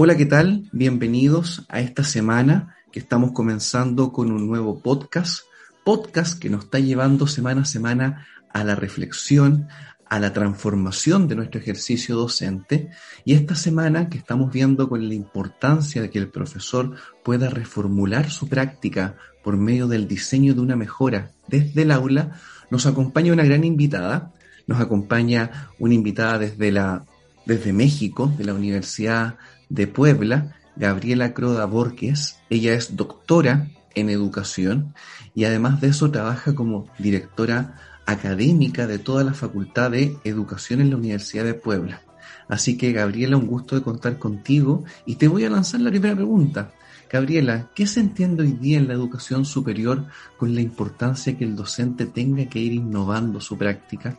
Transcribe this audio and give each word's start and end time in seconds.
Hola, 0.00 0.16
¿qué 0.16 0.26
tal? 0.26 0.68
Bienvenidos 0.70 1.66
a 1.68 1.80
esta 1.80 2.04
semana 2.04 2.76
que 2.92 3.00
estamos 3.00 3.32
comenzando 3.32 4.12
con 4.12 4.30
un 4.30 4.46
nuevo 4.46 4.78
podcast, 4.78 5.40
podcast 5.82 6.38
que 6.38 6.48
nos 6.48 6.66
está 6.66 6.78
llevando 6.78 7.26
semana 7.26 7.62
a 7.62 7.64
semana 7.64 8.24
a 8.52 8.62
la 8.62 8.76
reflexión, 8.76 9.66
a 10.08 10.20
la 10.20 10.32
transformación 10.32 11.26
de 11.26 11.34
nuestro 11.34 11.60
ejercicio 11.60 12.14
docente 12.14 12.90
y 13.24 13.34
esta 13.34 13.56
semana 13.56 14.08
que 14.08 14.18
estamos 14.18 14.52
viendo 14.52 14.88
con 14.88 15.08
la 15.08 15.14
importancia 15.14 16.00
de 16.00 16.10
que 16.10 16.20
el 16.20 16.28
profesor 16.28 16.94
pueda 17.24 17.50
reformular 17.50 18.30
su 18.30 18.48
práctica 18.48 19.16
por 19.42 19.56
medio 19.56 19.88
del 19.88 20.06
diseño 20.06 20.54
de 20.54 20.60
una 20.60 20.76
mejora 20.76 21.32
desde 21.48 21.82
el 21.82 21.90
aula, 21.90 22.38
nos 22.70 22.86
acompaña 22.86 23.32
una 23.32 23.42
gran 23.42 23.64
invitada, 23.64 24.32
nos 24.68 24.80
acompaña 24.80 25.72
una 25.80 25.94
invitada 25.94 26.38
desde 26.38 26.70
la 26.70 27.04
desde 27.46 27.72
México, 27.72 28.32
de 28.36 28.44
la 28.44 28.52
Universidad 28.54 29.38
de 29.68 29.86
Puebla, 29.86 30.54
Gabriela 30.76 31.34
Croda 31.34 31.66
Borges. 31.66 32.38
Ella 32.50 32.74
es 32.74 32.96
doctora 32.96 33.68
en 33.94 34.10
educación 34.10 34.94
y 35.34 35.44
además 35.44 35.80
de 35.80 35.88
eso 35.88 36.10
trabaja 36.10 36.54
como 36.54 36.86
directora 36.98 37.76
académica 38.06 38.86
de 38.86 38.98
toda 38.98 39.24
la 39.24 39.34
Facultad 39.34 39.90
de 39.90 40.16
Educación 40.24 40.80
en 40.80 40.90
la 40.90 40.96
Universidad 40.96 41.44
de 41.44 41.54
Puebla. 41.54 42.02
Así 42.48 42.78
que 42.78 42.92
Gabriela, 42.92 43.36
un 43.36 43.46
gusto 43.46 43.74
de 43.74 43.82
contar 43.82 44.18
contigo 44.18 44.84
y 45.04 45.16
te 45.16 45.28
voy 45.28 45.44
a 45.44 45.50
lanzar 45.50 45.80
la 45.80 45.90
primera 45.90 46.14
pregunta. 46.14 46.72
Gabriela, 47.10 47.70
¿qué 47.74 47.86
se 47.86 48.00
entiende 48.00 48.42
hoy 48.42 48.52
día 48.52 48.78
en 48.78 48.88
la 48.88 48.94
educación 48.94 49.44
superior 49.44 50.06
con 50.36 50.54
la 50.54 50.60
importancia 50.60 51.36
que 51.36 51.44
el 51.44 51.56
docente 51.56 52.06
tenga 52.06 52.46
que 52.46 52.58
ir 52.58 52.72
innovando 52.72 53.40
su 53.40 53.56
práctica? 53.56 54.18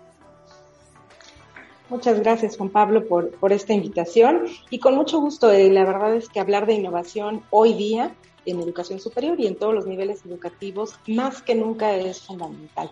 Muchas 1.89 2.19
gracias, 2.19 2.55
Juan 2.55 2.69
Pablo, 2.69 3.07
por, 3.07 3.31
por 3.31 3.51
esta 3.51 3.73
invitación 3.73 4.43
y 4.69 4.77
con 4.77 4.93
mucho 4.93 5.19
gusto. 5.19 5.51
Eh, 5.51 5.71
la 5.71 5.85
verdad 5.85 6.15
es 6.15 6.29
que 6.29 6.39
hablar 6.39 6.67
de 6.67 6.75
innovación 6.75 7.41
hoy 7.49 7.73
día 7.73 8.15
en 8.45 8.59
educación 8.59 8.99
superior 8.99 9.39
y 9.39 9.47
en 9.47 9.55
todos 9.55 9.73
los 9.73 9.87
niveles 9.87 10.23
educativos 10.23 10.93
más 11.07 11.41
que 11.41 11.55
nunca 11.55 11.95
es 11.95 12.21
fundamental. 12.21 12.91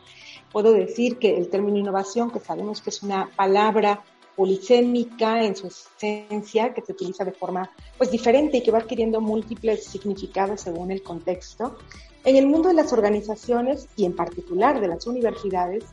Puedo 0.51 0.71
decir 0.73 1.17
que 1.17 1.37
el 1.37 1.49
término 1.49 1.77
innovación, 1.77 2.31
que 2.31 2.39
sabemos 2.39 2.81
que 2.81 2.89
es 2.89 3.03
una 3.03 3.29
palabra 3.35 4.03
polisémica 4.35 5.43
en 5.43 5.55
su 5.55 5.67
esencia, 5.67 6.73
que 6.73 6.81
se 6.81 6.91
utiliza 6.91 7.23
de 7.23 7.31
forma 7.31 7.71
pues 7.97 8.09
diferente 8.09 8.57
y 8.57 8.63
que 8.63 8.71
va 8.71 8.79
adquiriendo 8.79 9.21
múltiples 9.21 9.83
significados 9.85 10.61
según 10.61 10.91
el 10.91 11.03
contexto. 11.03 11.77
En 12.23 12.35
el 12.35 12.47
mundo 12.47 12.69
de 12.69 12.75
las 12.75 12.91
organizaciones 12.93 13.87
y 13.95 14.05
en 14.05 14.15
particular 14.15 14.81
de 14.81 14.87
las 14.87 15.07
universidades, 15.07 15.85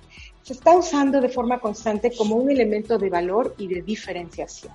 se 0.44 0.52
está 0.52 0.76
usando 0.76 1.22
de 1.22 1.30
forma 1.30 1.58
constante 1.58 2.12
como 2.14 2.36
un 2.36 2.50
elemento 2.50 2.98
de 2.98 3.08
valor 3.08 3.54
y 3.56 3.66
de 3.66 3.80
diferenciación. 3.80 4.74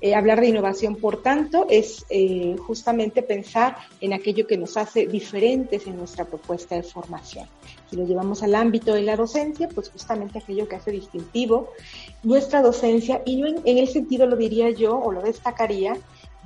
Eh, 0.00 0.16
hablar 0.16 0.40
de 0.40 0.48
innovación, 0.48 0.96
por 0.96 1.22
tanto, 1.22 1.66
es 1.70 2.04
eh, 2.10 2.56
justamente 2.66 3.22
pensar 3.22 3.76
en 4.00 4.14
aquello 4.14 4.48
que 4.48 4.56
nos 4.56 4.76
hace 4.76 5.06
diferentes 5.06 5.86
en 5.86 5.96
nuestra 5.96 6.24
propuesta 6.24 6.74
de 6.74 6.82
formación. 6.82 7.46
Si 7.88 7.94
lo 7.96 8.04
llevamos 8.04 8.42
al 8.42 8.54
ámbito 8.54 8.94
de 8.94 9.02
la 9.02 9.16
docencia, 9.16 9.68
pues 9.68 9.90
justamente 9.90 10.38
aquello 10.38 10.66
que 10.66 10.76
hace 10.76 10.90
distintivo 10.90 11.68
nuestra 12.24 12.62
docencia, 12.62 13.22
y 13.24 13.46
en, 13.46 13.60
en 13.64 13.78
el 13.78 13.86
sentido, 13.86 14.26
lo 14.26 14.34
diría 14.34 14.70
yo, 14.70 14.98
o 14.98 15.12
lo 15.12 15.22
destacaría, 15.22 15.96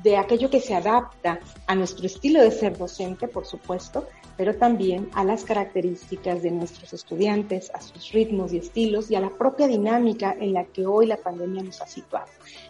de 0.07 0.17
aquello 0.17 0.49
que 0.49 0.61
se 0.61 0.73
adapta 0.73 1.41
a 1.67 1.75
nuestro 1.75 2.07
estilo 2.07 2.41
de 2.41 2.53
ser 2.53 2.79
docente, 2.79 3.27
por 3.27 3.45
supuesto, 3.45 4.07
pero 4.37 4.55
también 4.55 5.09
a 5.15 5.25
las 5.25 5.43
características 5.43 6.45
de 6.45 6.53
nuestros 6.53 6.93
estudiantes, 6.93 7.73
a 7.75 7.81
sus 7.81 8.13
ritmos 8.13 8.53
y 8.53 8.59
estilos 8.59 9.11
y 9.11 9.17
a 9.17 9.21
la 9.21 9.31
propia 9.31 9.67
dinámica 9.67 10.37
en 10.39 10.53
la 10.53 10.63
que 10.63 10.87
hoy 10.87 11.07
la 11.07 11.17
pandemia 11.17 11.65
nos 11.65 11.81
ha 11.81 11.89
situado. 11.89 12.29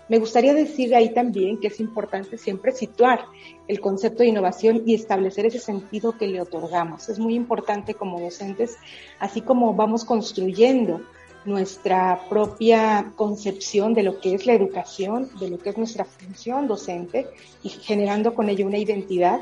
Me 0.08 0.19
gustaría 0.19 0.54
decir 0.54 0.94
ahí 0.94 1.12
también 1.12 1.60
que 1.60 1.66
es 1.66 1.78
importante 1.78 2.38
siempre 2.38 2.72
situar 2.72 3.26
el 3.68 3.80
concepto 3.80 4.22
de 4.22 4.30
innovación 4.30 4.84
y 4.86 4.94
establecer 4.94 5.44
ese 5.44 5.58
sentido 5.58 6.16
que 6.16 6.28
le 6.28 6.41
otorgamos. 6.41 7.10
Es 7.10 7.18
muy 7.18 7.34
importante 7.34 7.92
como 7.92 8.18
docentes, 8.18 8.78
así 9.18 9.42
como 9.42 9.74
vamos 9.74 10.06
construyendo 10.06 11.03
nuestra 11.47 12.29
propia 12.29 13.12
concepción 13.17 13.95
de 13.95 14.03
lo 14.03 14.21
que 14.21 14.34
es 14.34 14.47
la 14.47 14.55
educación, 14.55 15.31
de 15.39 15.49
lo 15.49 15.59
que 15.59 15.71
es 15.71 15.79
nuestra 15.79 16.05
función 16.05 16.67
docente 16.67 17.27
y 17.62 17.69
generando 17.69 18.34
con 18.34 18.49
ello 18.49 18.67
una 18.67 18.79
identidad, 18.79 19.41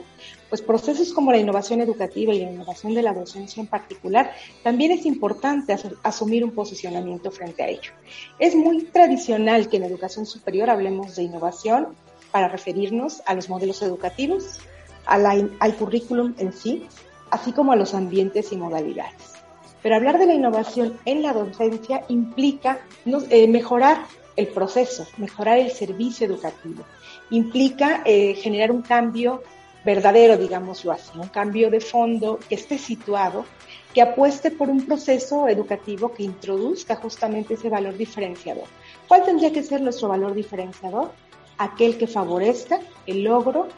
pues 0.48 0.62
procesos 0.62 1.12
como 1.12 1.32
la 1.32 1.38
innovación 1.38 1.80
educativa 1.80 2.32
y 2.32 2.40
la 2.40 2.50
innovación 2.50 2.94
de 2.94 3.02
la 3.02 3.12
docencia 3.12 3.60
en 3.60 3.66
particular, 3.66 4.32
también 4.62 4.92
es 4.92 5.06
importante 5.06 5.76
asumir 6.02 6.44
un 6.44 6.52
posicionamiento 6.52 7.30
frente 7.30 7.62
a 7.62 7.68
ello. 7.68 7.92
Es 8.38 8.54
muy 8.54 8.84
tradicional 8.84 9.68
que 9.68 9.78
en 9.78 9.84
educación 9.84 10.26
superior 10.26 10.70
hablemos 10.70 11.16
de 11.16 11.24
innovación 11.24 11.88
para 12.30 12.48
referirnos 12.48 13.22
a 13.26 13.34
los 13.34 13.48
modelos 13.48 13.80
educativos, 13.82 14.58
al 15.06 15.76
currículum 15.78 16.34
en 16.38 16.52
sí, 16.52 16.86
así 17.30 17.52
como 17.52 17.72
a 17.72 17.76
los 17.76 17.94
ambientes 17.94 18.52
y 18.52 18.56
modalidades. 18.56 19.43
Pero 19.84 19.96
hablar 19.96 20.18
de 20.18 20.24
la 20.24 20.32
innovación 20.32 20.98
en 21.04 21.20
la 21.20 21.34
docencia 21.34 22.06
implica 22.08 22.80
eh, 23.28 23.46
mejorar 23.46 24.06
el 24.34 24.46
proceso, 24.46 25.06
mejorar 25.18 25.58
el 25.58 25.70
servicio 25.72 26.26
educativo. 26.26 26.86
Implica 27.28 28.00
eh, 28.06 28.32
generar 28.34 28.72
un 28.72 28.80
cambio 28.80 29.42
verdadero, 29.84 30.38
digámoslo 30.38 30.90
así, 30.90 31.10
un 31.18 31.28
cambio 31.28 31.68
de 31.70 31.80
fondo 31.80 32.38
que 32.48 32.54
esté 32.54 32.78
situado, 32.78 33.44
que 33.92 34.00
apueste 34.00 34.50
por 34.50 34.70
un 34.70 34.86
proceso 34.86 35.48
educativo 35.48 36.14
que 36.14 36.22
introduzca 36.22 36.96
justamente 36.96 37.52
ese 37.52 37.68
valor 37.68 37.94
diferenciador. 37.94 38.64
¿Cuál 39.06 39.26
tendría 39.26 39.52
que 39.52 39.62
ser 39.62 39.82
nuestro 39.82 40.08
valor 40.08 40.32
diferenciador? 40.32 41.10
Aquel 41.58 41.98
que 41.98 42.06
favorezca 42.06 42.80
el 43.06 43.22
logro 43.22 43.68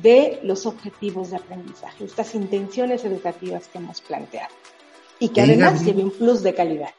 de 0.00 0.40
los 0.42 0.64
objetivos 0.64 1.32
de 1.32 1.36
aprendizaje, 1.36 2.06
estas 2.06 2.34
intenciones 2.34 3.04
educativas 3.04 3.68
que 3.68 3.76
hemos 3.76 4.00
planteado 4.00 4.48
y 5.24 5.28
que 5.30 5.40
además 5.40 5.82
lleve 5.84 6.04
un 6.04 6.10
plus 6.10 6.42
de 6.42 6.54
calidad. 6.54 6.90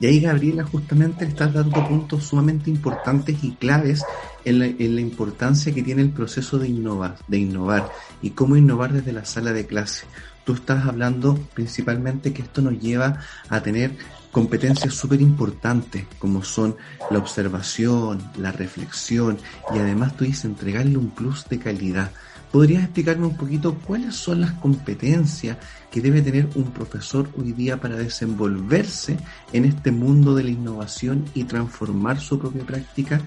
Y 0.00 0.06
ahí, 0.06 0.20
Gabriela, 0.20 0.64
justamente 0.64 1.24
le 1.24 1.30
estás 1.30 1.52
dando 1.52 1.86
puntos 1.86 2.24
sumamente 2.24 2.70
importantes 2.70 3.36
y 3.44 3.52
claves 3.52 4.02
en 4.44 4.58
la, 4.58 4.66
en 4.66 4.94
la, 4.94 5.00
importancia 5.02 5.74
que 5.74 5.82
tiene 5.82 6.00
el 6.00 6.10
proceso 6.10 6.58
de 6.58 6.68
innovar, 6.68 7.16
de 7.28 7.38
innovar 7.38 7.92
y 8.22 8.30
cómo 8.30 8.56
innovar 8.56 8.92
desde 8.92 9.12
la 9.12 9.26
sala 9.26 9.52
de 9.52 9.66
clase. 9.66 10.06
Tú 10.44 10.54
estás 10.54 10.86
hablando 10.86 11.38
principalmente 11.54 12.32
que 12.32 12.42
esto 12.42 12.62
nos 12.62 12.80
lleva 12.80 13.20
a 13.50 13.60
tener 13.62 13.92
competencias 14.32 14.94
súper 14.94 15.20
importantes 15.20 16.06
como 16.18 16.42
son 16.42 16.76
la 17.10 17.18
observación, 17.18 18.22
la 18.38 18.52
reflexión 18.52 19.38
y 19.74 19.78
además 19.78 20.16
tú 20.16 20.24
dices 20.24 20.46
entregarle 20.46 20.96
un 20.96 21.10
plus 21.10 21.46
de 21.48 21.58
calidad. 21.58 22.10
¿Podrías 22.52 22.82
explicarme 22.82 23.26
un 23.26 23.36
poquito 23.36 23.76
cuáles 23.86 24.16
son 24.16 24.40
las 24.40 24.52
competencias 24.52 25.56
que 25.88 26.00
debe 26.00 26.20
tener 26.20 26.48
un 26.56 26.72
profesor 26.72 27.28
hoy 27.38 27.52
día 27.52 27.76
para 27.76 27.94
desenvolverse 27.94 29.16
en 29.52 29.64
este 29.64 29.92
mundo 29.92 30.34
de 30.34 30.44
la 30.44 30.50
innovación 30.50 31.26
y 31.34 31.44
transformar 31.44 32.18
su 32.18 32.40
propia 32.40 32.64
práctica? 32.64 33.20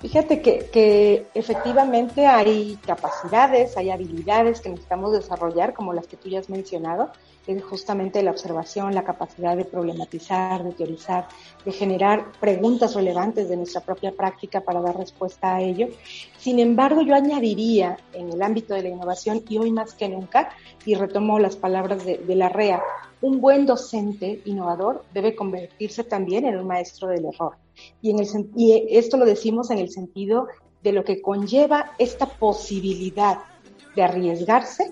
Fíjate 0.00 0.40
que, 0.40 0.70
que, 0.72 1.26
efectivamente 1.34 2.24
hay 2.24 2.78
capacidades, 2.86 3.76
hay 3.76 3.90
habilidades 3.90 4.60
que 4.60 4.68
necesitamos 4.68 5.12
desarrollar, 5.12 5.74
como 5.74 5.92
las 5.92 6.06
que 6.06 6.16
tú 6.16 6.28
ya 6.28 6.38
has 6.38 6.48
mencionado, 6.48 7.10
es 7.46 7.64
justamente 7.64 8.22
la 8.22 8.30
observación, 8.30 8.94
la 8.94 9.04
capacidad 9.04 9.56
de 9.56 9.64
problematizar, 9.64 10.62
de 10.64 10.72
teorizar, 10.72 11.28
de 11.64 11.72
generar 11.72 12.32
preguntas 12.40 12.94
relevantes 12.94 13.48
de 13.48 13.56
nuestra 13.56 13.80
propia 13.80 14.12
práctica 14.12 14.60
para 14.60 14.80
dar 14.80 14.96
respuesta 14.96 15.56
a 15.56 15.62
ello. 15.62 15.88
Sin 16.36 16.58
embargo, 16.58 17.02
yo 17.02 17.14
añadiría 17.14 17.96
en 18.12 18.30
el 18.30 18.42
ámbito 18.42 18.74
de 18.74 18.82
la 18.82 18.88
innovación, 18.90 19.42
y 19.48 19.58
hoy 19.58 19.72
más 19.72 19.94
que 19.94 20.08
nunca, 20.08 20.50
y 20.84 20.94
retomo 20.94 21.38
las 21.38 21.56
palabras 21.56 22.04
de, 22.04 22.18
de 22.18 22.34
la 22.34 22.48
REA, 22.48 22.82
un 23.20 23.40
buen 23.40 23.66
docente 23.66 24.42
innovador 24.44 25.04
debe 25.14 25.34
convertirse 25.34 26.04
también 26.04 26.44
en 26.44 26.58
un 26.58 26.66
maestro 26.66 27.08
del 27.08 27.24
error 27.24 27.56
y 28.02 28.86
esto 28.90 29.16
lo 29.16 29.24
decimos 29.24 29.70
en 29.70 29.78
el 29.78 29.90
sentido 29.90 30.48
de 30.82 30.92
lo 30.92 31.04
que 31.04 31.20
conlleva 31.20 31.92
esta 31.98 32.26
posibilidad 32.26 33.38
de 33.94 34.02
arriesgarse, 34.02 34.90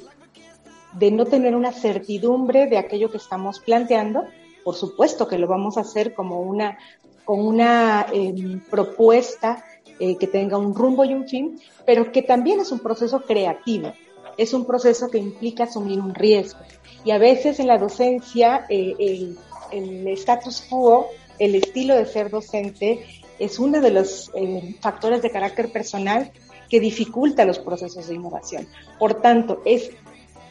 de 0.99 1.11
no 1.11 1.27
tener 1.27 1.55
una 1.55 1.73
certidumbre 1.73 2.67
de 2.67 2.79
aquello 2.79 3.11
que 3.11 3.19
estamos 3.19 3.61
planteando. 3.61 4.25
Por 4.65 4.75
supuesto 4.75 5.29
que 5.29 5.39
lo 5.39 5.47
vamos 5.47 5.77
a 5.77 5.83
hacer 5.83 6.15
como 6.15 6.41
una 6.41 6.79
con 7.25 7.45
una 7.45 8.07
em, 8.13 8.61
propuesta 8.71 9.65
eh, 9.99 10.17
que 10.17 10.29
tenga 10.29 10.57
un 10.59 10.75
rumbo 10.75 11.05
y 11.05 11.13
un 11.13 11.27
fin, 11.27 11.61
pero 11.85 12.13
que 12.13 12.23
también 12.23 12.61
es 12.61 12.71
un 12.71 12.79
proceso 12.79 13.23
creativo, 13.23 13.93
es 14.39 14.55
un 14.55 14.65
proceso 14.65 15.09
que 15.09 15.19
implica 15.19 15.65
asumir 15.65 16.01
un 16.01 16.15
riesgo. 16.15 16.61
Y 17.05 17.11
a 17.11 17.19
veces 17.19 17.59
en 17.59 17.67
la 17.67 17.79
docencia 17.79 18.65
eh, 18.69 18.95
el, 18.99 19.39
el, 19.73 20.07
status 20.09 20.67
quo, 20.71 21.09
el 21.39 21.57
estilo 21.57 21.97
de 21.97 22.07
ser 22.07 22.31
docente, 22.31 23.05
es 23.39 23.59
uno 23.59 23.81
de 23.81 23.91
los 23.91 24.31
eh, 24.35 24.77
factores 24.81 25.21
de 25.21 25.31
carácter 25.31 25.73
personal 25.73 26.31
que 26.71 26.81
dificulta 26.81 27.45
los 27.45 27.59
procesos 27.59 28.07
de 28.07 28.15
innovación. 28.15 28.69
Por 28.99 29.21
tanto, 29.21 29.63
es 29.65 29.91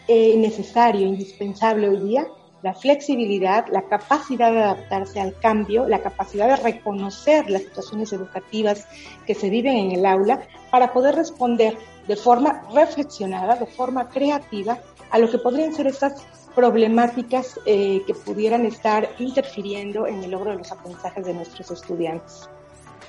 eh, 0.08 0.36
necesario, 0.38 1.08
indispensable 1.08 1.90
hoy 1.90 2.00
día 2.00 2.28
la 2.66 2.74
flexibilidad, 2.74 3.68
la 3.72 3.84
capacidad 3.84 4.52
de 4.52 4.64
adaptarse 4.64 5.22
al 5.22 5.38
cambio, 5.38 5.88
la 5.88 6.00
capacidad 6.00 6.48
de 6.48 6.56
reconocer 6.56 7.48
las 7.48 7.62
situaciones 7.62 8.12
educativas 8.12 8.88
que 9.28 9.36
se 9.36 9.52
viven 9.52 9.78
en 9.78 9.92
el 9.92 10.04
aula 10.04 10.42
para 10.72 10.92
poder 10.92 11.14
responder 11.14 11.78
de 12.08 12.16
forma 12.16 12.64
reflexionada, 12.74 13.56
de 13.56 13.68
forma 13.68 14.10
creativa 14.10 14.80
a 15.12 15.20
lo 15.20 15.30
que 15.30 15.38
podrían 15.38 15.76
ser 15.76 15.86
estas 15.86 16.26
problemáticas 16.56 17.60
eh, 17.68 18.02
que 18.08 18.16
pudieran 18.16 18.66
estar 18.66 19.10
interfiriendo 19.20 20.08
en 20.08 20.24
el 20.24 20.32
logro 20.32 20.50
de 20.50 20.58
los 20.58 20.72
aprendizajes 20.72 21.24
de 21.24 21.36
nuestros 21.36 21.70
estudiantes. 21.70 22.50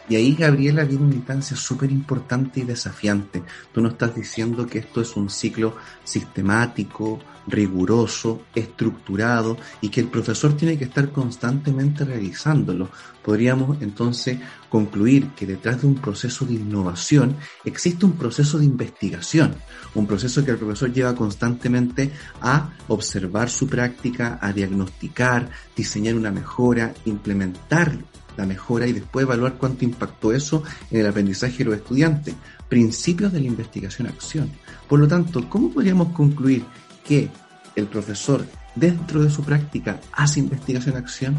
Y 0.08 0.16
ahí, 0.16 0.34
Gabriela, 0.34 0.84
viene 0.84 1.04
una 1.04 1.14
instancia 1.14 1.56
súper 1.56 1.90
importante 1.90 2.60
y 2.60 2.64
desafiante. 2.64 3.42
Tú 3.72 3.80
no 3.80 3.88
estás 3.88 4.14
diciendo 4.14 4.66
que 4.66 4.78
esto 4.78 5.00
es 5.00 5.16
un 5.16 5.28
ciclo 5.28 5.76
sistemático, 6.04 7.18
riguroso, 7.48 8.42
estructurado 8.54 9.56
y 9.80 9.88
que 9.88 10.00
el 10.00 10.08
profesor 10.08 10.56
tiene 10.56 10.78
que 10.78 10.84
estar 10.84 11.10
constantemente 11.10 12.04
realizándolo. 12.04 12.88
Podríamos 13.24 13.80
entonces 13.82 14.38
concluir 14.68 15.30
que 15.30 15.46
detrás 15.46 15.82
de 15.82 15.88
un 15.88 15.96
proceso 15.96 16.44
de 16.44 16.54
innovación 16.54 17.36
existe 17.64 18.04
un 18.04 18.12
proceso 18.12 18.58
de 18.58 18.64
investigación, 18.64 19.54
un 19.94 20.06
proceso 20.06 20.44
que 20.44 20.52
el 20.52 20.58
profesor 20.58 20.92
lleva 20.92 21.14
constantemente 21.14 22.12
a 22.40 22.70
observar 22.88 23.50
su 23.50 23.66
práctica, 23.66 24.38
a 24.40 24.52
diagnosticar, 24.52 25.50
diseñar 25.74 26.14
una 26.14 26.30
mejora, 26.30 26.94
implementar 27.04 27.98
la 28.36 28.46
mejora 28.46 28.86
y 28.86 28.92
después 28.92 29.24
evaluar 29.24 29.54
cuánto 29.54 29.84
impactó 29.84 30.32
eso 30.32 30.62
en 30.90 31.00
el 31.00 31.06
aprendizaje 31.06 31.58
de 31.58 31.64
los 31.64 31.76
estudiantes. 31.76 32.34
Principios 32.68 33.32
de 33.32 33.40
la 33.40 33.46
investigación-acción. 33.46 34.50
Por 34.88 35.00
lo 35.00 35.08
tanto, 35.08 35.48
¿cómo 35.48 35.70
podríamos 35.70 36.12
concluir 36.12 36.64
que 37.04 37.28
el 37.74 37.86
profesor 37.86 38.44
dentro 38.74 39.22
de 39.22 39.30
su 39.30 39.42
práctica 39.42 40.00
hace 40.12 40.40
investigación-acción? 40.40 41.36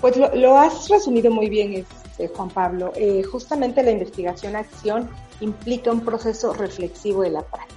Pues 0.00 0.16
lo, 0.16 0.58
has 0.58 0.88
resumido 0.88 1.30
muy 1.30 1.48
bien, 1.48 1.72
este, 1.72 2.28
Juan 2.28 2.50
Pablo. 2.50 2.92
Eh, 2.94 3.22
justamente 3.22 3.82
la 3.82 3.90
investigación-acción 3.90 5.08
implica 5.40 5.90
un 5.90 6.00
proceso 6.00 6.52
reflexivo 6.52 7.22
de 7.22 7.30
la 7.30 7.42
práctica. 7.42 7.74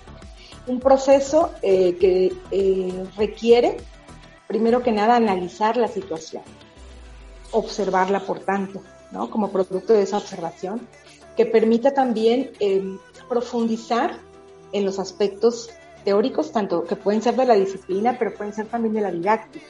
Un 0.68 0.82
proceso 0.82 1.52
eh, 1.62 1.96
que 1.96 2.34
eh, 2.52 3.06
requiere, 3.16 3.78
primero 4.48 4.84
que 4.84 4.92
nada, 4.92 5.16
analizar 5.16 5.78
la 5.78 5.88
situación 5.88 6.44
observarla, 7.52 8.22
por 8.22 8.40
tanto, 8.40 8.82
¿no? 9.12 9.30
como 9.30 9.52
producto 9.52 9.94
de 9.94 10.04
esa 10.04 10.18
observación, 10.18 10.88
que 11.36 11.46
permita 11.46 11.94
también 11.94 12.52
em, 12.60 12.98
profundizar 13.30 14.18
en 14.72 14.86
los 14.86 15.00
aspectos 15.00 15.70
teóricos, 16.04 16.52
tanto 16.52 16.84
que 16.84 16.96
pueden 16.96 17.22
ser 17.22 17.36
de 17.36 17.46
la 17.46 17.56
disciplina, 17.56 18.18
pero 18.18 18.34
pueden 18.34 18.54
ser 18.54 18.68
también 18.68 18.94
de 18.94 19.02
la 19.02 19.12
didáctica, 19.12 19.66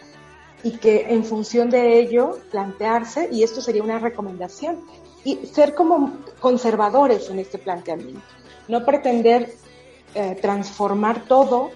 y 0.63 0.71
que 0.77 1.13
en 1.13 1.23
función 1.23 1.69
de 1.69 1.99
ello 1.99 2.39
plantearse, 2.51 3.29
y 3.31 3.43
esto 3.43 3.61
sería 3.61 3.83
una 3.83 3.99
recomendación, 3.99 4.81
y 5.23 5.45
ser 5.47 5.75
como 5.75 6.19
conservadores 6.39 7.29
en 7.29 7.39
este 7.39 7.57
planteamiento, 7.57 8.21
no 8.67 8.85
pretender 8.85 9.53
eh, 10.15 10.37
transformar 10.41 11.25
todo 11.25 11.71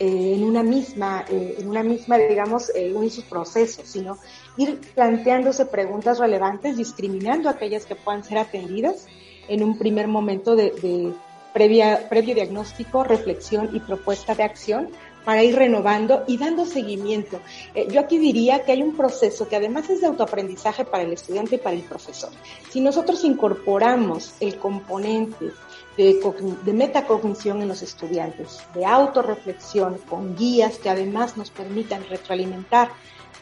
eh, 0.00 0.34
en 0.34 0.44
una 0.44 0.62
misma, 0.62 1.24
eh, 1.28 1.56
en 1.58 1.68
una 1.68 1.82
misma, 1.82 2.18
digamos, 2.18 2.70
en 2.74 2.96
un 2.96 3.08
proceso, 3.28 3.82
sino 3.84 4.18
ir 4.56 4.80
planteándose 4.94 5.66
preguntas 5.66 6.18
relevantes, 6.18 6.76
discriminando 6.76 7.48
aquellas 7.48 7.86
que 7.86 7.94
puedan 7.94 8.24
ser 8.24 8.38
atendidas 8.38 9.06
en 9.48 9.62
un 9.62 9.78
primer 9.78 10.08
momento 10.08 10.56
de, 10.56 11.12
previa, 11.52 12.08
previo 12.08 12.34
diagnóstico, 12.34 13.04
reflexión 13.04 13.70
y 13.72 13.80
propuesta 13.80 14.34
de 14.34 14.42
acción 14.42 14.88
para 15.24 15.42
ir 15.42 15.56
renovando 15.56 16.24
y 16.26 16.36
dando 16.36 16.66
seguimiento. 16.66 17.40
Eh, 17.74 17.88
yo 17.90 18.00
aquí 18.00 18.18
diría 18.18 18.64
que 18.64 18.72
hay 18.72 18.82
un 18.82 18.96
proceso 18.96 19.48
que 19.48 19.56
además 19.56 19.88
es 19.90 20.00
de 20.00 20.06
autoaprendizaje 20.06 20.84
para 20.84 21.02
el 21.02 21.12
estudiante 21.12 21.56
y 21.56 21.58
para 21.58 21.76
el 21.76 21.82
profesor. 21.82 22.30
Si 22.70 22.80
nosotros 22.80 23.24
incorporamos 23.24 24.34
el 24.40 24.58
componente 24.58 25.50
de, 25.96 26.20
de 26.64 26.72
metacognición 26.72 27.62
en 27.62 27.68
los 27.68 27.82
estudiantes, 27.82 28.58
de 28.74 28.84
autorreflexión 28.84 29.98
con 30.08 30.36
guías 30.36 30.78
que 30.78 30.90
además 30.90 31.36
nos 31.36 31.50
permitan 31.50 32.04
retroalimentar 32.08 32.90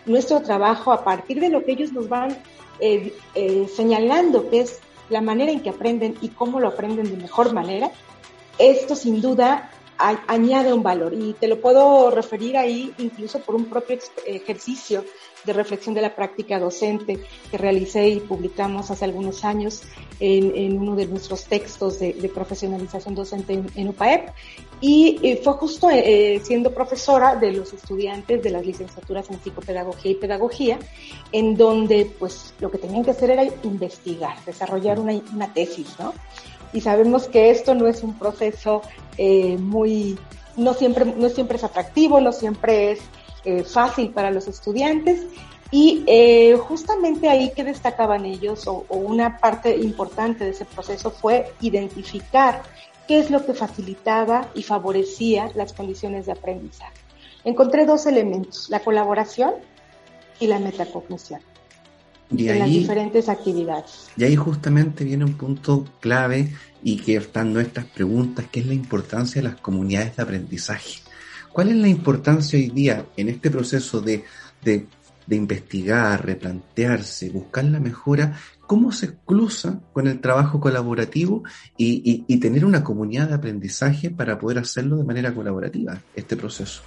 nuestro 0.06 0.42
trabajo 0.42 0.92
a 0.92 1.04
partir 1.04 1.40
de 1.40 1.48
lo 1.48 1.64
que 1.64 1.72
ellos 1.72 1.92
nos 1.92 2.08
van 2.08 2.36
eh, 2.80 3.14
eh, 3.34 3.68
señalando, 3.74 4.50
que 4.50 4.60
es 4.60 4.80
la 5.08 5.20
manera 5.20 5.52
en 5.52 5.60
que 5.60 5.70
aprenden 5.70 6.16
y 6.20 6.28
cómo 6.28 6.58
lo 6.58 6.68
aprenden 6.68 7.10
de 7.10 7.16
mejor 7.16 7.52
manera, 7.52 7.90
esto 8.58 8.96
sin 8.96 9.20
duda 9.20 9.70
añade 10.26 10.72
un 10.72 10.82
valor 10.82 11.14
y 11.14 11.34
te 11.34 11.48
lo 11.48 11.60
puedo 11.60 12.10
referir 12.10 12.56
ahí 12.56 12.92
incluso 12.98 13.40
por 13.40 13.54
un 13.54 13.66
propio 13.66 13.98
ejercicio 14.26 15.04
de 15.44 15.52
reflexión 15.52 15.94
de 15.94 16.02
la 16.02 16.14
práctica 16.14 16.58
docente 16.58 17.20
que 17.50 17.58
realicé 17.58 18.08
y 18.08 18.20
publicamos 18.20 18.90
hace 18.90 19.04
algunos 19.04 19.44
años 19.44 19.82
en, 20.20 20.78
uno 20.78 20.94
de 20.94 21.06
nuestros 21.06 21.46
textos 21.46 21.98
de, 21.98 22.30
profesionalización 22.32 23.14
docente 23.14 23.60
en, 23.74 23.88
UPAEP. 23.88 24.30
Y 24.80 25.18
eh, 25.22 25.40
fue 25.42 25.54
justo 25.54 25.90
eh, 25.90 26.40
siendo 26.44 26.72
profesora 26.72 27.36
de 27.36 27.52
los 27.52 27.72
estudiantes 27.72 28.42
de 28.42 28.50
las 28.50 28.64
licenciaturas 28.64 29.30
en 29.30 29.40
psicopedagogía 29.40 30.12
y 30.12 30.14
pedagogía, 30.14 30.78
en 31.32 31.56
donde 31.56 32.10
pues 32.18 32.54
lo 32.60 32.70
que 32.70 32.78
tenían 32.78 33.04
que 33.04 33.10
hacer 33.10 33.30
era 33.30 33.44
investigar, 33.64 34.36
desarrollar 34.44 35.00
una, 35.00 35.12
una 35.34 35.52
tesis, 35.52 35.88
¿no? 35.98 36.14
Y 36.72 36.80
sabemos 36.80 37.28
que 37.28 37.50
esto 37.50 37.74
no 37.74 37.86
es 37.86 38.02
un 38.02 38.18
proceso 38.18 38.82
eh, 39.18 39.56
muy, 39.58 40.18
no 40.56 40.74
siempre, 40.74 41.04
no 41.04 41.28
siempre 41.28 41.56
es 41.56 41.64
atractivo, 41.64 42.20
no 42.20 42.32
siempre 42.32 42.92
es 42.92 43.00
eh, 43.44 43.62
fácil 43.64 44.10
para 44.10 44.30
los 44.30 44.48
estudiantes. 44.48 45.26
Y 45.70 46.04
eh, 46.06 46.54
justamente 46.58 47.28
ahí 47.30 47.50
que 47.50 47.64
destacaban 47.64 48.26
ellos, 48.26 48.66
o, 48.66 48.84
una 48.90 49.38
parte 49.38 49.74
importante 49.76 50.44
de 50.44 50.50
ese 50.50 50.66
proceso 50.66 51.10
fue 51.10 51.52
identificar 51.60 52.62
qué 53.08 53.18
es 53.18 53.30
lo 53.30 53.44
que 53.44 53.54
facilitaba 53.54 54.48
y 54.54 54.62
favorecía 54.62 55.50
las 55.54 55.72
condiciones 55.72 56.26
de 56.26 56.32
aprendizaje. 56.32 56.92
Encontré 57.44 57.86
dos 57.86 58.06
elementos, 58.06 58.68
la 58.68 58.80
colaboración 58.80 59.54
y 60.38 60.46
la 60.46 60.58
metacognición. 60.58 61.40
Y 62.36 62.48
en 62.48 62.58
las 62.58 62.68
diferentes 62.68 63.28
actividades. 63.28 64.08
Y 64.16 64.24
ahí 64.24 64.36
justamente 64.36 65.04
viene 65.04 65.24
un 65.24 65.34
punto 65.34 65.84
clave 66.00 66.52
y 66.82 66.96
que 66.96 67.16
están 67.16 67.52
nuestras 67.52 67.86
preguntas, 67.86 68.46
que 68.50 68.60
es 68.60 68.66
la 68.66 68.74
importancia 68.74 69.40
de 69.42 69.48
las 69.48 69.60
comunidades 69.60 70.16
de 70.16 70.22
aprendizaje. 70.22 71.00
¿Cuál 71.52 71.68
es 71.68 71.76
la 71.76 71.88
importancia 71.88 72.58
hoy 72.58 72.70
día 72.70 73.04
en 73.16 73.28
este 73.28 73.50
proceso 73.50 74.00
de, 74.00 74.24
de, 74.62 74.86
investigar, 75.30 76.24
replantearse, 76.24 77.30
buscar 77.30 77.64
la 77.64 77.78
mejora? 77.78 78.38
¿Cómo 78.66 78.90
se 78.90 79.14
cruza 79.26 79.80
con 79.92 80.06
el 80.06 80.20
trabajo 80.20 80.60
colaborativo 80.60 81.42
y, 81.76 82.24
y 82.26 82.36
tener 82.38 82.64
una 82.64 82.82
comunidad 82.82 83.28
de 83.28 83.34
aprendizaje 83.34 84.10
para 84.10 84.38
poder 84.38 84.58
hacerlo 84.58 84.96
de 84.96 85.04
manera 85.04 85.34
colaborativa, 85.34 86.00
este 86.16 86.36
proceso? 86.36 86.82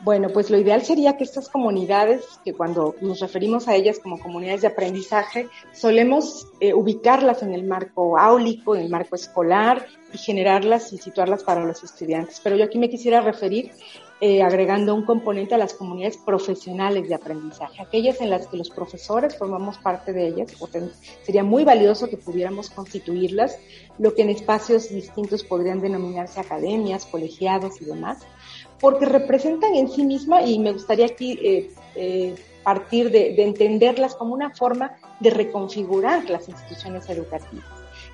Bueno, 0.00 0.28
pues 0.28 0.48
lo 0.48 0.58
ideal 0.58 0.82
sería 0.82 1.16
que 1.16 1.24
estas 1.24 1.48
comunidades, 1.48 2.24
que 2.44 2.54
cuando 2.54 2.94
nos 3.00 3.18
referimos 3.18 3.66
a 3.66 3.74
ellas 3.74 3.98
como 3.98 4.20
comunidades 4.20 4.60
de 4.60 4.68
aprendizaje, 4.68 5.48
solemos 5.72 6.46
eh, 6.60 6.72
ubicarlas 6.72 7.42
en 7.42 7.52
el 7.52 7.64
marco 7.64 8.16
áulico, 8.16 8.76
en 8.76 8.82
el 8.82 8.90
marco 8.90 9.16
escolar 9.16 9.86
y 10.12 10.18
generarlas 10.18 10.92
y 10.92 10.98
situarlas 10.98 11.42
para 11.42 11.64
los 11.64 11.82
estudiantes. 11.82 12.40
Pero 12.44 12.54
yo 12.54 12.64
aquí 12.64 12.78
me 12.78 12.88
quisiera 12.88 13.20
referir 13.20 13.72
eh, 14.20 14.40
agregando 14.40 14.94
un 14.94 15.04
componente 15.04 15.56
a 15.56 15.58
las 15.58 15.74
comunidades 15.74 16.16
profesionales 16.16 17.08
de 17.08 17.14
aprendizaje, 17.16 17.82
aquellas 17.82 18.20
en 18.20 18.30
las 18.30 18.46
que 18.46 18.56
los 18.56 18.70
profesores 18.70 19.36
formamos 19.36 19.78
parte 19.78 20.12
de 20.12 20.28
ellas, 20.28 20.52
sería 21.22 21.44
muy 21.44 21.64
valioso 21.64 22.08
que 22.08 22.16
pudiéramos 22.16 22.70
constituirlas, 22.70 23.58
lo 23.98 24.14
que 24.14 24.22
en 24.22 24.30
espacios 24.30 24.88
distintos 24.88 25.44
podrían 25.44 25.80
denominarse 25.80 26.40
academias, 26.40 27.06
colegiados 27.06 27.80
y 27.80 27.84
demás 27.84 28.26
porque 28.80 29.06
representan 29.06 29.74
en 29.74 29.88
sí 29.88 30.04
misma, 30.04 30.42
y 30.42 30.58
me 30.58 30.72
gustaría 30.72 31.06
aquí 31.06 31.38
eh, 31.42 31.70
eh, 31.94 32.34
partir 32.62 33.10
de, 33.10 33.34
entenderlas 33.42 34.14
como 34.14 34.34
una 34.34 34.50
forma 34.50 34.98
de 35.20 35.30
reconfigurar 35.30 36.28
las 36.28 36.48
instituciones 36.48 37.08
educativas. 37.08 37.64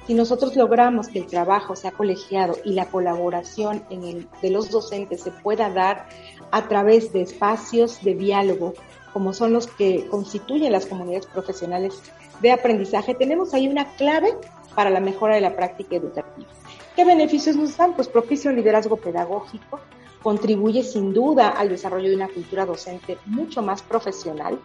Si 0.06 0.14
nosotros 0.14 0.54
logramos 0.54 1.08
que 1.08 1.18
el 1.18 1.26
trabajo 1.26 1.74
sea 1.74 1.90
colegiado 1.90 2.56
y 2.64 2.74
la 2.74 2.86
colaboración 2.86 3.82
en 3.90 4.04
el, 4.04 4.28
de 4.42 4.50
los 4.50 4.70
docentes 4.70 5.22
se 5.22 5.30
pueda 5.30 5.70
dar 5.70 6.06
a 6.50 6.68
través 6.68 7.12
de 7.12 7.22
espacios 7.22 8.02
de 8.02 8.14
diálogo 8.14 8.74
como 9.12 9.32
son 9.32 9.52
los 9.52 9.66
que 9.66 10.06
constituyen 10.08 10.72
las 10.72 10.86
comunidades 10.86 11.26
profesionales 11.26 11.94
de 12.40 12.52
aprendizaje, 12.52 13.14
tenemos 13.14 13.54
ahí 13.54 13.68
una 13.68 13.86
clave 13.96 14.34
para 14.74 14.90
la 14.90 15.00
mejora 15.00 15.36
de 15.36 15.40
la 15.40 15.54
práctica 15.56 15.96
educativa. 15.96 16.48
¿Qué 16.96 17.04
beneficios 17.04 17.56
nos 17.56 17.76
dan? 17.76 17.94
Pues 17.94 18.08
propicia 18.08 18.50
un 18.50 18.56
liderazgo 18.56 18.96
pedagógico, 18.96 19.80
contribuye 20.24 20.82
sin 20.82 21.12
duda 21.12 21.50
al 21.50 21.68
desarrollo 21.68 22.08
de 22.08 22.16
una 22.16 22.28
cultura 22.28 22.64
docente 22.64 23.18
mucho 23.26 23.60
más 23.60 23.82
profesional, 23.82 24.58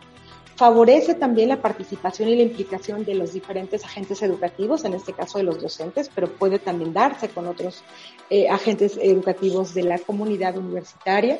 favorece 0.56 1.16
también 1.16 1.50
la 1.50 1.62
participación 1.62 2.30
y 2.30 2.36
la 2.36 2.44
implicación 2.44 3.04
de 3.04 3.16
los 3.16 3.34
diferentes 3.34 3.84
agentes 3.84 4.22
educativos, 4.22 4.86
en 4.86 4.94
este 4.94 5.12
caso 5.12 5.38
de 5.38 5.44
los 5.44 5.62
docentes, 5.62 6.10
pero 6.16 6.30
puede 6.30 6.60
también 6.60 6.94
darse 6.94 7.28
con 7.28 7.46
otros 7.46 7.84
eh, 8.30 8.48
agentes 8.50 8.98
educativos 9.02 9.74
de 9.74 9.84
la 9.84 10.00
comunidad 10.00 10.58
universitaria. 10.58 11.40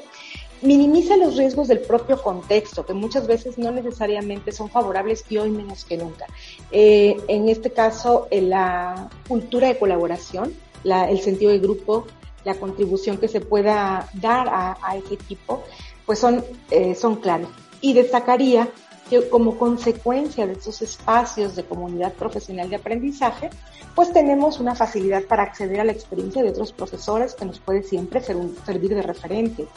Minimiza 0.62 1.16
los 1.16 1.38
riesgos 1.38 1.70
del 1.70 1.80
propio 1.80 2.22
contexto, 2.22 2.86
que 2.86 2.94
muchas 2.94 3.26
veces 3.26 3.58
no 3.58 3.72
necesariamente 3.72 4.52
son 4.52 4.70
favorables 4.70 5.24
y 5.30 5.38
hoy 5.38 5.50
menos 5.50 5.86
que 5.86 5.96
nunca. 5.96 6.26
Eh, 6.72 7.18
en 7.30 7.48
este 7.48 7.72
caso, 7.72 8.28
en 8.32 8.50
la 8.50 9.10
cultura 9.30 9.70
de 9.70 9.78
colaboración, 9.78 10.54
el 10.84 11.20
sentido 11.20 11.52
de 11.52 11.60
grupo, 11.60 12.06
la 12.44 12.56
contribución 12.56 13.18
que 13.18 13.28
se 13.28 13.42
pueda 13.42 14.10
dar 14.14 14.48
a, 14.50 14.96
ese 14.96 15.16
equipo, 15.16 15.64
pues 16.06 16.20
son, 16.20 16.44
eh, 16.72 16.96
son 16.96 17.18
clave. 17.18 17.48
Y 17.82 17.94
destacaría 17.94 18.70
que 19.10 19.28
como 19.30 19.58
consecuencia 19.58 20.46
de 20.46 20.54
esos 20.54 20.82
espacios 20.82 21.56
de 21.56 21.64
comunidad 21.64 22.14
profesional 22.14 22.70
de 22.70 22.76
aprendizaje, 22.76 23.50
pues 23.96 24.14
tenemos 24.14 24.60
una 24.60 24.76
facilidad 24.76 25.24
para 25.24 25.44
acceder 25.44 25.80
a 25.80 25.84
la 25.84 25.92
experiencia 25.92 26.44
de 26.44 26.50
otros 26.50 26.72
profesores 26.72 27.34
que 27.34 27.46
nos 27.46 27.60
puede 27.60 27.84
siempre 27.84 28.22
ser 28.22 28.36
un, 28.36 28.56
servir 28.66 28.94
de 28.94 29.02
referente. 29.02 29.68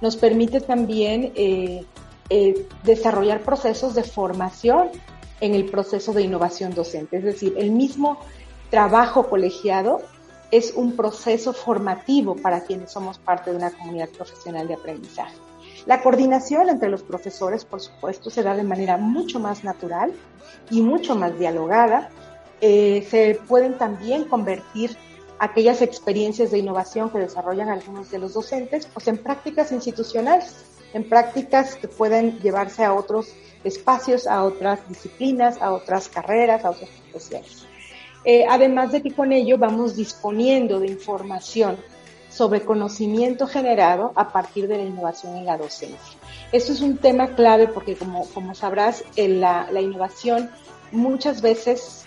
Nos 0.00 0.16
permite 0.16 0.60
también 0.60 1.32
eh, 1.34 1.84
eh, 2.28 2.66
desarrollar 2.84 3.40
procesos 3.40 3.94
de 3.94 4.04
formación 4.04 4.90
en 5.40 5.54
el 5.54 5.64
proceso 5.64 6.12
de 6.12 6.22
innovación 6.22 6.74
docente, 6.74 7.16
es 7.16 7.24
decir, 7.24 7.54
el 7.58 7.72
mismo 7.72 8.18
trabajo 8.70 9.28
colegiado 9.28 10.00
es 10.52 10.74
un 10.76 10.94
proceso 10.94 11.54
formativo 11.54 12.36
para 12.36 12.60
quienes 12.60 12.92
somos 12.92 13.18
parte 13.18 13.50
de 13.50 13.56
una 13.56 13.70
comunidad 13.70 14.10
profesional 14.10 14.68
de 14.68 14.74
aprendizaje. 14.74 15.34
La 15.86 16.02
coordinación 16.02 16.68
entre 16.68 16.90
los 16.90 17.02
profesores, 17.02 17.64
por 17.64 17.80
supuesto, 17.80 18.28
se 18.30 18.42
da 18.42 18.54
de 18.54 18.62
manera 18.62 18.98
mucho 18.98 19.40
más 19.40 19.64
natural 19.64 20.12
y 20.70 20.82
mucho 20.82 21.16
más 21.16 21.36
dialogada. 21.38 22.10
Eh, 22.60 23.04
se 23.10 23.40
pueden 23.48 23.78
también 23.78 24.26
convertir 24.26 24.96
aquellas 25.38 25.80
experiencias 25.80 26.50
de 26.50 26.58
innovación 26.58 27.10
que 27.10 27.18
desarrollan 27.18 27.70
algunos 27.70 28.10
de 28.10 28.18
los 28.18 28.34
docentes, 28.34 28.86
pues 28.86 29.08
en 29.08 29.18
prácticas 29.18 29.72
institucionales, 29.72 30.54
en 30.92 31.08
prácticas 31.08 31.76
que 31.76 31.88
pueden 31.88 32.38
llevarse 32.40 32.84
a 32.84 32.92
otros 32.92 33.34
espacios, 33.64 34.26
a 34.26 34.44
otras 34.44 34.86
disciplinas, 34.86 35.60
a 35.62 35.72
otras 35.72 36.08
carreras, 36.08 36.64
a 36.64 36.70
otras 36.70 36.90
profesiones. 37.10 37.66
Eh, 38.24 38.44
además 38.48 38.92
de 38.92 39.02
que 39.02 39.12
con 39.12 39.32
ello 39.32 39.58
vamos 39.58 39.96
disponiendo 39.96 40.78
de 40.80 40.86
información 40.86 41.76
sobre 42.30 42.62
conocimiento 42.62 43.46
generado 43.46 44.12
a 44.14 44.32
partir 44.32 44.66
de 44.68 44.78
la 44.78 44.84
innovación 44.84 45.36
en 45.36 45.44
la 45.44 45.58
docencia. 45.58 46.18
Esto 46.50 46.72
es 46.72 46.80
un 46.80 46.96
tema 46.96 47.34
clave 47.34 47.68
porque, 47.68 47.96
como, 47.96 48.54
sabrás, 48.54 49.04
la 49.16 49.80
innovación 49.80 50.50
muchas 50.92 51.42
veces 51.42 52.06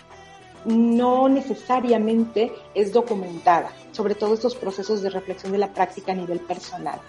no 0.64 1.28
necesariamente 1.28 2.52
es 2.74 2.92
documentada, 2.92 3.70
sobre 3.92 4.16
todo 4.16 4.34
estos 4.34 4.56
procesos 4.56 5.00
de 5.00 5.10
reflexión 5.10 5.52
de 5.52 5.58
la 5.58 5.72
práctica 5.72 6.12
a 6.12 6.16
nivel 6.16 6.40
personal. 6.40 7.00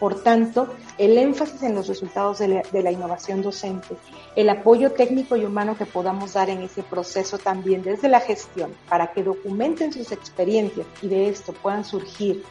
Por 0.00 0.22
tanto, 0.22 0.74
el 0.96 1.18
énfasis 1.18 1.62
en 1.62 1.74
los 1.74 1.86
resultados 1.86 2.38
de 2.38 2.62
la, 2.82 2.90
innovación 2.90 3.42
docente, 3.42 3.96
el 4.34 4.48
apoyo 4.48 4.92
técnico 4.92 5.36
y 5.36 5.44
humano 5.44 5.76
que 5.76 5.84
podamos 5.84 6.32
dar 6.32 6.48
en 6.48 6.62
ese 6.62 6.82
proceso 6.82 7.36
también 7.36 7.82
desde 7.82 8.08
la 8.08 8.20
gestión 8.20 8.72
para 8.88 9.12
que 9.12 9.22
documenten 9.22 9.92
sus 9.92 10.10
experiencias 10.10 10.86
y 11.02 11.08
de 11.08 11.28
esto 11.28 11.52
puedan 11.52 11.84
surgir 11.84 12.42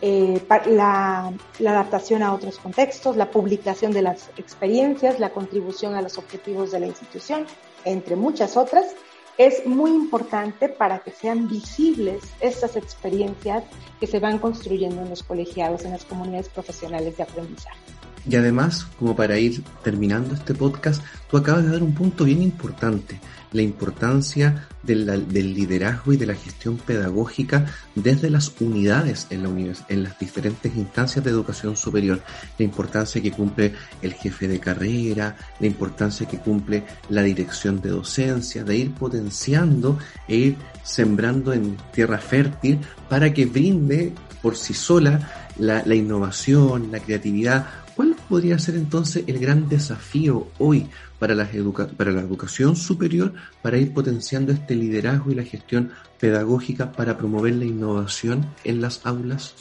eh, 0.00 0.40
la, 0.66 1.32
la, 1.58 1.70
adaptación 1.72 2.22
a 2.22 2.32
otros 2.32 2.60
contextos, 2.60 3.16
la 3.16 3.32
publicación 3.32 3.90
de 3.90 4.02
las 4.02 4.30
experiencias, 4.36 5.18
la 5.18 5.30
contribución 5.30 5.96
a 5.96 6.02
los 6.02 6.18
objetivos 6.18 6.70
de 6.70 6.80
la 6.80 6.86
institución, 6.86 7.46
entre 7.84 8.14
muchas 8.14 8.56
otras, 8.56 8.94
es 9.46 9.66
muy 9.66 9.90
importante 9.90 10.68
para 10.68 11.00
que 11.00 11.10
sean 11.10 11.48
visibles 11.48 12.22
estas 12.40 12.76
experiencias 12.76 13.64
que 13.98 14.06
se 14.06 14.20
van 14.20 14.38
construyendo 14.38 15.02
en 15.02 15.10
los 15.10 15.24
colegiados, 15.24 15.84
en 15.84 15.90
las 15.92 16.04
comunidades 16.04 16.48
profesionales 16.48 17.16
de 17.16 17.24
aprendizaje. 17.24 17.80
Y 18.28 18.36
además, 18.36 18.86
como 18.98 19.16
para 19.16 19.38
ir 19.38 19.62
terminando 19.82 20.34
este 20.34 20.54
podcast, 20.54 21.02
tú 21.30 21.36
acabas 21.36 21.64
de 21.64 21.70
dar 21.70 21.82
un 21.82 21.94
punto 21.94 22.24
bien 22.24 22.42
importante, 22.42 23.20
la 23.52 23.62
importancia 23.62 24.68
del, 24.82 25.06
liderazgo 25.32 26.12
y 26.12 26.16
de 26.16 26.26
la 26.26 26.34
gestión 26.34 26.76
pedagógica 26.76 27.66
desde 27.94 28.30
las 28.30 28.52
unidades 28.60 29.26
en, 29.30 29.42
la 29.42 29.74
en 29.88 30.02
las 30.02 30.18
diferentes 30.18 30.74
instancias 30.74 31.24
de 31.24 31.30
educación 31.30 31.76
superior, 31.76 32.22
la 32.58 32.64
importancia 32.64 33.20
que 33.20 33.32
cumple 33.32 33.74
el 34.00 34.14
jefe 34.14 34.48
de 34.48 34.60
carrera, 34.60 35.36
la 35.60 35.66
importancia 35.66 36.26
que 36.26 36.38
cumple 36.38 36.84
la 37.08 37.22
dirección 37.22 37.80
de 37.80 37.90
docencia, 37.90 38.64
de 38.64 38.76
ir 38.76 38.94
potenciando 38.94 39.98
e 40.28 40.36
ir 40.36 40.56
sembrando 40.82 41.52
en 41.52 41.76
tierra 41.92 42.18
fértil 42.18 42.78
para 43.08 43.32
que 43.32 43.46
brinde 43.46 44.12
por 44.40 44.56
sí 44.56 44.74
sola 44.74 45.48
la, 45.58 45.94
innovación, 45.94 46.90
la 46.90 46.98
creatividad, 46.98 47.66
¿Cuál 47.66 47.81
podría 48.32 48.58
ser 48.58 48.76
entonces 48.76 49.24
el 49.26 49.38
gran 49.38 49.68
desafío 49.68 50.48
hoy 50.58 50.88
para 51.18 51.34
la, 51.34 51.50
para 51.98 52.12
la 52.12 52.22
educación 52.22 52.76
superior 52.76 53.34
para 53.60 53.76
ir 53.76 53.92
potenciando 53.92 54.52
este 54.52 54.74
liderazgo 54.74 55.30
y 55.30 55.34
la 55.34 55.42
gestión 55.42 55.90
pedagógica 56.18 56.92
para 56.92 57.18
promover 57.18 57.56
la 57.56 57.66
innovación 57.66 58.46
en 58.64 58.80
las 58.80 59.04
aulas? 59.04 59.54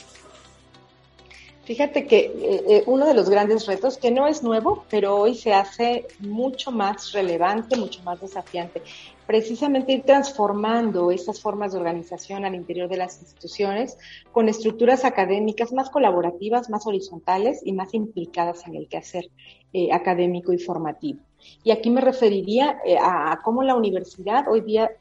Fíjate 1.72 2.06
que 2.06 2.18
eh, 2.18 2.64
eh, 2.68 2.84
uno 2.86 3.06
de 3.06 3.14
los 3.14 3.30
grandes 3.30 3.66
retos, 3.66 3.98
que 3.98 4.12
no 4.12 4.28
es 4.28 4.44
nuevo, 4.44 4.84
pero 4.90 5.16
hoy 5.16 5.36
se 5.36 5.54
hace 5.54 6.06
mucho 6.20 6.70
más 6.70 7.14
relevante, 7.14 7.78
mucho 7.78 8.04
más 8.04 8.20
desafiante, 8.20 8.82
precisamente 9.26 9.94
ir 9.94 10.02
transformando 10.02 11.12
estas 11.12 11.40
formas 11.40 11.72
de 11.72 11.80
organización 11.80 12.44
al 12.44 12.56
interior 12.56 12.90
de 12.90 12.98
las 12.98 13.22
instituciones 13.22 13.98
con 14.34 14.50
estructuras 14.50 15.06
académicas 15.06 15.72
más 15.72 15.90
colaborativas, 15.90 16.70
más 16.70 16.86
horizontales 16.86 17.62
y 17.64 17.72
más 17.72 17.94
implicadas 17.94 18.68
en 18.68 18.76
el 18.76 18.90
quehacer 18.90 19.30
eh, 19.72 19.94
académico 19.94 20.52
y 20.52 20.58
formativo. 20.58 21.22
Y 21.64 21.72
aquí 21.72 21.90
me 21.90 22.02
referiría 22.02 22.82
a, 23.02 23.40
cómo 23.46 23.64
la 23.64 23.76
universidad 23.76 24.44
hoy 24.50 24.60
día 24.60 24.92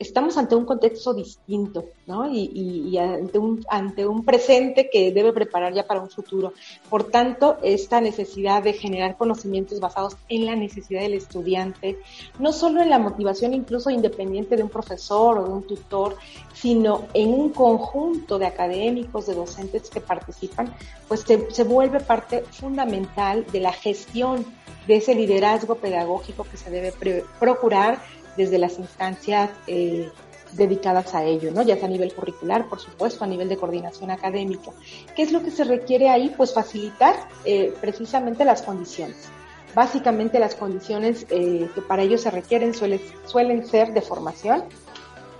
estamos 0.00 0.38
ante 0.38 0.54
un 0.54 0.64
contexto 0.64 1.12
distinto, 1.12 1.84
¿no? 2.06 2.26
Y, 2.32 2.96
ante, 2.96 3.38
un, 3.38 3.64
ante 3.68 4.06
un 4.06 4.24
presente 4.24 4.88
que 4.90 5.12
debe 5.12 5.30
preparar 5.32 5.74
ya 5.74 5.86
para 5.86 6.00
un 6.00 6.08
futuro. 6.08 6.54
Por 6.88 7.04
tanto, 7.04 7.58
esta 7.62 8.00
necesidad 8.00 8.62
de 8.62 8.72
generar 8.72 9.18
conocimientos 9.18 9.78
basados 9.78 10.16
en 10.30 10.46
la 10.46 10.56
necesidad 10.56 11.02
del 11.02 11.12
estudiante, 11.14 11.98
no 12.38 12.52
solo 12.54 12.80
en 12.80 12.88
la 12.88 12.98
motivación 12.98 13.52
incluso 13.52 13.90
independiente 13.90 14.56
de 14.56 14.62
un 14.62 14.70
profesor 14.70 15.36
o 15.36 15.44
de 15.44 15.50
un 15.50 15.62
tutor, 15.64 16.16
sino 16.54 17.04
en 17.12 17.28
un 17.28 17.50
conjunto 17.50 18.38
de 18.38 18.46
académicos, 18.46 19.26
de 19.26 19.34
docentes 19.34 19.90
que 19.90 20.00
participan, 20.00 20.74
pues 21.08 21.20
se, 21.20 21.50
se 21.50 21.64
vuelve 21.64 22.00
parte 22.00 22.42
fundamental 22.50 23.44
de 23.52 23.60
la 23.60 23.72
gestión 23.72 24.46
de 24.86 24.96
ese 24.96 25.14
liderazgo 25.14 25.74
pedagógico 25.74 26.44
que 26.44 26.56
se 26.56 26.70
debe 26.70 26.92
procurar 27.38 28.00
desde 28.36 28.58
las 28.58 28.78
instancias 28.78 29.50
eh, 29.66 30.10
dedicadas 30.52 31.14
a 31.14 31.24
ello, 31.24 31.52
¿no? 31.52 31.62
Ya 31.62 31.76
sea 31.76 31.86
a 31.86 31.90
nivel 31.90 32.12
curricular, 32.12 32.68
por 32.68 32.80
supuesto, 32.80 33.24
a 33.24 33.26
nivel 33.26 33.48
de 33.48 33.56
coordinación 33.56 34.10
académica. 34.10 34.72
¿Qué 35.14 35.22
es 35.22 35.32
lo 35.32 35.42
que 35.42 35.50
se 35.50 35.64
requiere 35.64 36.08
ahí? 36.08 36.32
Pues 36.36 36.52
facilitar 36.52 37.14
eh, 37.44 37.72
precisamente 37.80 38.44
las 38.44 38.62
condiciones. 38.62 39.28
Básicamente 39.74 40.40
las 40.40 40.56
condiciones 40.56 41.26
eh, 41.30 41.68
que 41.74 41.82
para 41.82 42.02
ello 42.02 42.18
se 42.18 42.30
requieren 42.30 42.74
suelen, 42.74 43.00
suelen 43.26 43.66
ser 43.66 43.92
de 43.92 44.02
formación, 44.02 44.64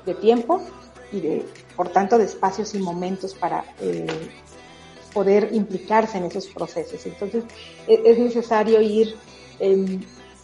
de 0.07 0.15
tiempo 0.15 0.63
y 1.11 1.21
de, 1.21 1.47
por 1.77 1.89
tanto, 1.89 2.17
de 2.17 2.25
espacios 2.25 2.75
y 2.75 2.79
momentos 2.79 3.35
para 3.35 3.65
poder 5.13 5.51
implicarse 5.53 6.19
en 6.19 6.25
esos 6.25 6.47
procesos. 6.47 7.05
Entonces, 7.07 7.45
e, 7.87 8.01
es 8.05 8.19
necesario 8.19 8.81
ir 8.81 9.17
em, 9.59 10.01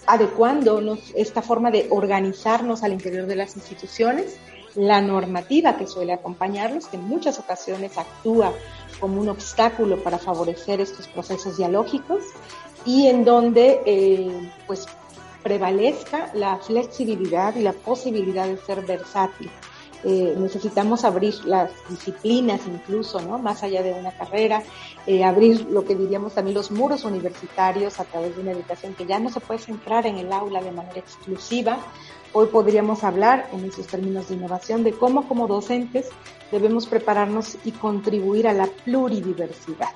adecuándonos 0.06 0.98
esta 1.14 1.42
forma 1.42 1.70
de 1.70 1.86
organizarnos 1.90 2.82
al 2.82 2.92
interior 2.92 3.26
de 3.26 3.36
las 3.36 3.56
instituciones, 3.56 4.36
la 4.74 5.00
normativa 5.00 5.76
que 5.76 5.86
suele 5.86 6.12
acompañarlos, 6.12 6.86
que 6.86 6.96
en 6.96 7.04
muchas 7.04 7.38
ocasiones 7.38 7.96
actúa 7.96 8.52
como 9.00 9.20
un 9.20 9.28
obstáculo 9.28 10.02
para 10.02 10.18
favorecer 10.18 10.80
estos 10.80 11.08
procesos 11.08 11.56
dialógicos 11.56 12.22
y 12.84 13.06
en 13.06 13.24
donde 13.24 13.80
eh, 13.86 14.50
pues 14.66 14.86
prevalezca 15.42 16.30
la 16.34 16.58
flexibilidad 16.58 17.54
y 17.56 17.62
la 17.62 17.72
posibilidad 17.72 18.46
de 18.46 18.56
ser 18.58 18.84
versátil. 18.84 19.50
Eh, 20.08 20.36
necesitamos 20.38 21.04
abrir 21.04 21.34
las 21.46 21.72
disciplinas 21.90 22.60
incluso, 22.68 23.20
¿no? 23.20 23.38
Más 23.38 23.64
allá 23.64 23.82
de 23.82 23.92
una 23.92 24.12
carrera, 24.12 24.62
eh, 25.04 25.24
abrir 25.24 25.66
lo 25.68 25.84
que 25.84 25.96
diríamos 25.96 26.32
también 26.32 26.54
los 26.54 26.70
muros 26.70 27.02
universitarios 27.02 27.98
a 27.98 28.04
través 28.04 28.36
de 28.36 28.42
una 28.42 28.52
educación 28.52 28.94
que 28.94 29.04
ya 29.04 29.18
no 29.18 29.30
se 29.30 29.40
puede 29.40 29.58
centrar 29.58 30.06
en 30.06 30.18
el 30.18 30.32
aula 30.32 30.62
de 30.62 30.70
manera 30.70 31.00
exclusiva. 31.00 31.78
Hoy 32.32 32.46
podríamos 32.46 33.02
hablar 33.02 33.48
en 33.52 33.64
esos 33.64 33.88
términos 33.88 34.28
de 34.28 34.36
innovación 34.36 34.84
de 34.84 34.92
cómo 34.92 35.26
como 35.26 35.48
docentes 35.48 36.08
debemos 36.52 36.86
prepararnos 36.86 37.58
y 37.64 37.72
contribuir 37.72 38.46
a 38.46 38.52
la 38.52 38.68
pluridiversidad. 38.84 39.90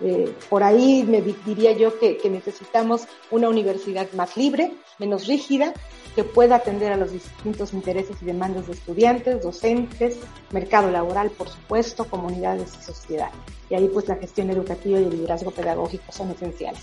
Eh, 0.00 0.34
por 0.50 0.64
ahí 0.64 1.04
me 1.06 1.22
diría 1.22 1.70
yo 1.70 2.00
que, 2.00 2.18
necesitamos 2.28 3.06
una 3.30 3.48
universidad 3.48 4.10
más 4.12 4.36
libre, 4.36 4.72
menos 4.98 5.28
rígida, 5.28 5.72
que 6.16 6.24
pueda 6.24 6.56
atender 6.56 6.92
a 6.92 6.96
los 6.96 7.12
distintos 7.12 7.74
intereses 7.74 8.16
y 8.22 8.24
demandas 8.24 8.66
de 8.66 8.72
estudiantes, 8.72 9.42
docentes, 9.42 10.16
mercado 10.50 10.90
laboral, 10.90 11.30
por 11.30 11.50
supuesto, 11.50 12.06
comunidades 12.06 12.72
y 12.80 12.84
sociedad. 12.84 13.28
Y 13.68 13.74
ahí 13.74 13.88
pues 13.92 14.08
la 14.08 14.16
gestión 14.16 14.48
educativa 14.48 14.98
y 14.98 15.04
el 15.04 15.10
liderazgo 15.10 15.50
pedagógico 15.50 16.10
son 16.10 16.30
esenciales. 16.30 16.80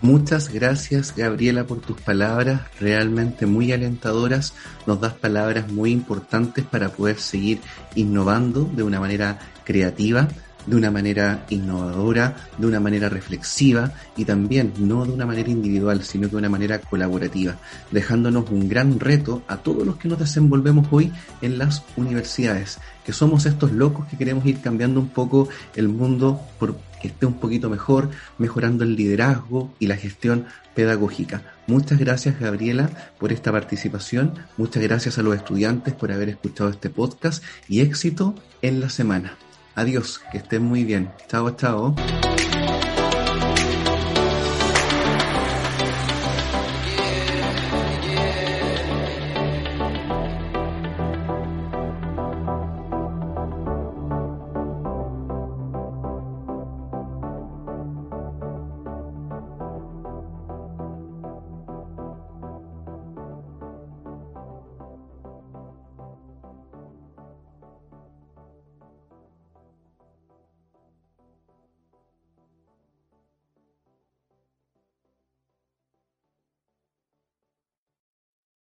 Muchas 0.00 0.52
gracias 0.52 1.14
Gabriela 1.14 1.64
por 1.64 1.80
tus 1.80 2.00
palabras, 2.00 2.62
realmente 2.80 3.44
muy 3.44 3.72
alentadoras. 3.72 4.54
Nos 4.86 5.00
das 5.00 5.12
palabras 5.12 5.70
muy 5.70 5.92
importantes 5.92 6.64
para 6.64 6.88
poder 6.88 7.20
seguir 7.20 7.60
innovando 7.94 8.64
de 8.64 8.82
una 8.82 8.98
manera 8.98 9.38
creativa 9.64 10.28
de 10.66 10.76
una 10.76 10.90
manera 10.90 11.46
innovadora, 11.50 12.36
de 12.58 12.66
una 12.66 12.80
manera 12.80 13.08
reflexiva 13.08 13.92
y 14.16 14.24
también 14.24 14.72
no 14.78 15.04
de 15.04 15.12
una 15.12 15.26
manera 15.26 15.50
individual, 15.50 16.02
sino 16.02 16.28
de 16.28 16.36
una 16.36 16.48
manera 16.48 16.80
colaborativa, 16.80 17.56
dejándonos 17.90 18.50
un 18.50 18.68
gran 18.68 19.00
reto 19.00 19.42
a 19.48 19.56
todos 19.58 19.86
los 19.86 19.96
que 19.96 20.08
nos 20.08 20.18
desenvolvemos 20.18 20.86
hoy 20.90 21.12
en 21.40 21.58
las 21.58 21.82
universidades, 21.96 22.78
que 23.04 23.12
somos 23.12 23.46
estos 23.46 23.72
locos 23.72 24.06
que 24.06 24.16
queremos 24.16 24.46
ir 24.46 24.60
cambiando 24.60 25.00
un 25.00 25.08
poco 25.08 25.48
el 25.74 25.88
mundo 25.88 26.40
por 26.58 26.76
que 27.02 27.08
esté 27.08 27.26
un 27.26 27.34
poquito 27.34 27.68
mejor, 27.68 28.10
mejorando 28.38 28.84
el 28.84 28.94
liderazgo 28.94 29.74
y 29.80 29.88
la 29.88 29.96
gestión 29.96 30.46
pedagógica. 30.74 31.42
Muchas 31.66 31.98
gracias 31.98 32.38
Gabriela 32.38 32.90
por 33.18 33.32
esta 33.32 33.50
participación, 33.50 34.34
muchas 34.56 34.82
gracias 34.84 35.18
a 35.18 35.22
los 35.22 35.34
estudiantes 35.34 35.94
por 35.94 36.12
haber 36.12 36.28
escuchado 36.28 36.70
este 36.70 36.90
podcast 36.90 37.42
y 37.68 37.80
éxito 37.80 38.36
en 38.62 38.80
la 38.80 38.88
semana. 38.88 39.36
Adiós, 39.74 40.18
que 40.30 40.38
estén 40.38 40.62
muy 40.62 40.84
bien. 40.84 41.20
Chao, 41.28 41.56
chao. 41.56 42.31